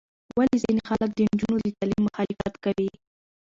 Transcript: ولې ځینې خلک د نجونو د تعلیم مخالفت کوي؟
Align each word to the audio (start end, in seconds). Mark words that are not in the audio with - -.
ولې 0.37 0.55
ځینې 0.63 0.81
خلک 0.89 1.09
د 1.13 1.19
نجونو 1.29 1.57
د 1.61 1.67
تعلیم 1.77 2.01
مخالفت 2.07 2.53
کوي؟ 2.63 2.89